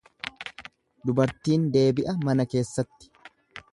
Dubartiin 1.09 1.67
deebi'a 1.75 2.17
mana 2.25 2.47
keessatti. 2.55 3.13